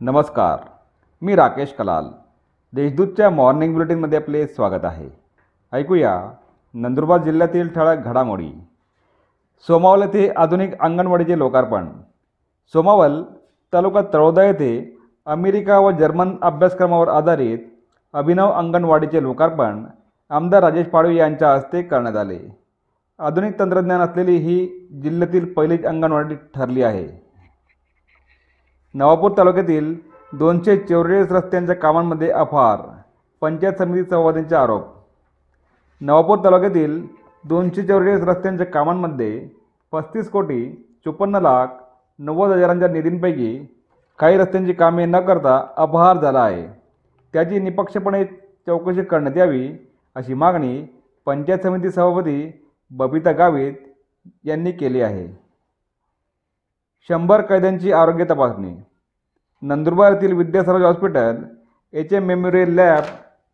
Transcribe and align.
नमस्कार 0.00 0.58
मी 1.22 1.34
राकेश 1.34 1.72
कलाल. 1.72 2.04
देशदूतच्या 2.72 3.30
मॉर्निंग 3.30 3.72
बुलेटिनमध्ये 3.72 4.18
आपले 4.18 4.46
स्वागत 4.46 4.84
आहे. 4.84 5.08
ऐकूया 5.72 6.30
नंदुरबार 6.74 7.22
जिल्ह्यातील 7.22 7.68
ठळक 7.68 7.98
घडामोडी. 8.04 8.50
सोमावल 9.66 10.02
येथे 10.02 10.32
आधुनिक 10.36 10.80
अंगणवाडीचे 10.80 11.38
लोकार्पण. 11.38 11.88
सोमावल 12.72 13.22
तालुका 13.72 14.00
तळोदा 14.14 14.44
येथे 14.44 14.98
अमेरिका 15.26 15.78
व 15.78 15.90
जर्मन 15.90 16.36
अभ्यासक्रमावर 16.42 17.08
आधारित 17.08 17.58
अभिनव 18.12 18.52
अंगणवाडीचे 18.52 19.22
लोकार्पण 19.22 19.84
आमदार 20.30 20.62
राजेश 20.62 20.86
पाडवी 20.86 21.16
यांच्या 21.16 21.54
हस्ते 21.54 21.82
करण्यात 21.82 22.16
आले. 22.16 22.58
आधुनिक 23.18 23.58
तंत्रज्ञान 23.58 24.00
असलेली 24.00 24.36
ही 24.36 24.88
जिल्ह्यातील 25.02 25.52
पहिलीच 25.52 25.84
अंगणवाडी 25.84 26.34
ठरली 26.34 26.82
आहे. 26.82 27.25
नवापूर 28.98 29.30
तालुक्यातील 29.38 29.94
दोनशे 30.32 30.76
चौवेचाळीस 30.76 31.32
रस्त्यांच्या 31.32 31.74
कामांमध्ये 31.74 32.30
अफार. 32.30 32.80
पंचायत 33.40 33.72
समिती 33.78 34.10
संवादांचे 34.10 34.54
आरोप. 34.54 34.84
नवापूर 36.00 36.38
तालुक्यातील 36.44 37.06
दोनशे 37.44 37.82
चौवेचाळीस 37.82 38.24
रस्त्यांच्या 38.24 38.66
कामांमध्ये 38.66 39.48
पस्तीस 39.92 40.30
कोटी 40.30 40.64
चोपन्न 41.04 41.36
लाख 41.36 41.66
नव्वद 42.18 42.50
हजारांच्या 42.50 42.88
निधींपैकी 42.88 43.76
काही 44.18 44.38
रस्त्यांची 44.38 44.72
कामे 44.72 45.06
न 45.06 45.20
करता 45.20 45.66
अपहार 45.76 46.16
झाला 46.16 46.40
आहे. 46.40 46.66
त्याची 47.32 47.58
निपक्षपणे 47.58 48.24
चौकशी 48.66 49.02
करण्यात 49.02 49.36
यावी 49.36 49.68
अशी 50.14 50.34
मागणी 50.34 50.82
पंचायत 51.26 51.58
समिती 51.58 51.90
सभापती 51.90 52.64
बबिता 52.90 53.32
गावित 53.32 53.74
यांनी 54.44 54.72
केली 54.72 55.00
आहे. 55.00 55.45
शंभर 57.08 57.40
कैद्यांची 57.40 57.92
आरोग्य 57.92 58.24
तपासणी. 58.30 58.74
नंदुरबार 59.62 60.12
येथील 60.12 60.32
Vidyasagar 60.36 60.84
hospital 60.84 61.36
H 61.92 62.12
M 62.12 62.24
memorial 62.26 62.74
lab 62.74 63.04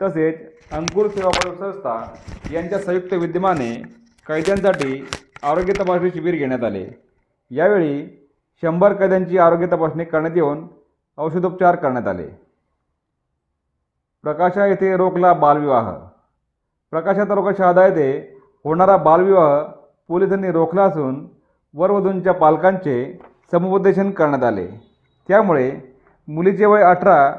तसेच 0.00 0.72
अंकुर 0.72 1.08
सेवा 1.08 1.30
संस्था 1.40 1.96
यांच्या 2.52 2.78
संयुक्त 2.78 3.12
विद्यमाने 3.14 3.72
कैद्यांसाठी 4.26 5.04
आरोग्य 5.42 5.72
तपासणी 5.72 6.10
शिबिर 6.10 6.34
घेण्यात 6.34 6.64
आले. 6.64 6.86
यावेळी 7.50 8.06
शंभर 8.62 8.92
कैद्यांची 8.92 9.38
आरोग्य 9.38 9.66
तपासणी 9.66 10.04
करण्यात 10.04 10.36
येऊन 10.36 10.66
औषधोपचार 11.18 11.76
करण्यात 11.76 12.08
आले. 12.08 12.26
प्रकाशा 14.24 14.66
येथे 14.66 14.96
रोखला 14.96 15.32
बालविवाह. 15.32 15.92
प्रकाशा 16.92 17.24
तालुका 17.24 17.50
शहादा 17.58 17.86
येथे 17.86 18.40
होणारा 18.64 18.96
बालविवाह 18.96 19.62
पोलिसांनी 20.08 20.50
रोखला 20.52 20.82
असून 20.82 21.26
वरवधूंच्या 21.74 22.34
पालकांचे 22.34 22.96
समुपदेशन 23.52 24.10
करण्यात 24.10 24.44
आले. 24.44 24.66
त्यामुळे 25.28 25.72
मुलीचे 26.28 26.66
वय 26.66 26.82
अठरा 26.82 27.34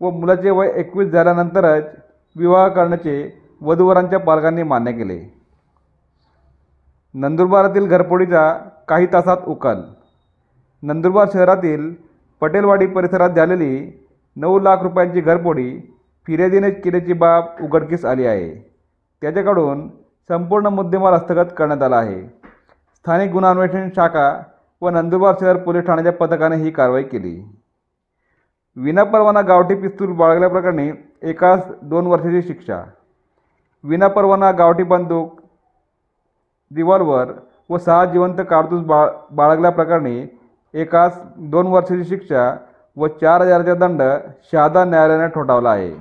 व 0.00 0.10
मुलाचे 0.10 0.50
वय 0.50 0.70
एकवीस 0.76 1.08
झाल्यानंतरच 1.08 1.84
विवाह 2.36 2.68
करण्याचे 2.68 3.42
वधूवरांच्या 3.60 4.18
पालकांनी 4.18 4.62
मान्य 4.62 4.92
केले. 4.92 5.38
नंदुरबारातील 7.14 7.86
घरपोडीचा 7.86 8.52
काही 8.88 9.06
तासात 9.06 9.36
उकल. 9.46 9.80
नंदुरबार 10.82 11.28
शहरातील 11.32 11.94
पटेलवाडी 12.40 12.86
परिसरात 12.86 13.30
झालेली 13.30 14.04
नऊ 14.36 14.58
लाख 14.58 14.76
रुपयांची 14.82 15.20
घरपोडी 15.20 15.94
फिर्यादीनेच 16.26 16.82
केल्याची 16.82 17.12
बाब 17.12 17.44
उघडकीस 17.62 18.04
आली 18.04 18.26
आहे. 18.26 18.70
त्याच्याकडून 19.20 19.88
संपूर्ण 20.28 20.66
मुद्देमाल 20.66 21.12
हस्तगत 21.12 21.52
करण्यात 21.56 21.82
आला 21.82 21.96
आहे. 21.96 22.22
स्थानिक 22.96 23.30
गुन्हा 23.30 23.50
अन्वेषण 23.50 23.88
शाखा 23.96 24.42
व 24.82 24.88
नंदुरबार 24.88 25.34
शहर 25.40 25.56
पोलीस 25.56 25.84
ठाण्याच्या 25.86 26.12
पथकाने 26.12 26.56
ही 26.56 26.70
कारवाई 26.70 27.02
केली. 27.02 27.40
विनापरवाना 28.76 29.40
गावठी 29.40 29.74
पिस्तूल 29.74 30.12
बाळगल्याप्रकरणी 30.12 30.90
एकास 31.22 31.60
दोन 31.82 32.06
वर्षाची 32.06 32.42
शिक्षा. 32.42 32.82
विनापरवाना 33.84 34.50
गावठी 34.50 34.82
बंदूक 34.82 35.40
रिव्हॉल्वर 36.76 37.32
व 37.70 37.78
सहा 37.78 38.04
जिवंत 38.04 38.40
कारतूस 38.50 38.84
बाळ 38.84 39.08
बाळगल्याप्रकरणी 39.30 40.26
एकास 40.74 41.20
दोन 41.36 41.66
वर्षाची 41.66 42.04
शिक्षा 42.04 42.56
व 42.96 43.06
चार 43.06 43.40
हजाराचा 43.40 43.74
दंड 43.74 44.02
शहादा 44.52 44.84
न्यायालयाने 44.84 45.28
ठोठावला 45.28 45.70
आहे. 45.70 45.92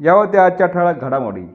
यावर 0.00 0.26
त्या 0.26 0.44
आजच्या 0.44 0.66
ठळक 0.66 1.00
घडामोडी. 1.00 1.46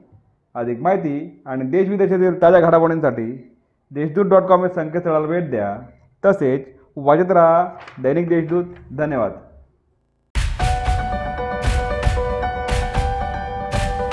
अधिक 0.56 0.82
माहिती 0.82 1.44
आणि 1.46 1.66
देशविदेशातील 1.66 2.42
ताज्या 2.42 2.60
घडामोडींसाठी 2.60 3.56
देशदूत 3.92 4.26
डॉट 4.26 4.44
कॉम 4.44 4.64
या 4.64 4.70
संकेतस्थळाला 4.70 5.28
भेट 5.28 5.50
द्या. 5.50 5.78
तसेच 6.26 6.68
वाजत 6.98 7.32
राहा 7.32 7.64
दैनिक 8.00 8.28
देशदूत 8.30 8.76
धन्यवाद. 8.94 9.53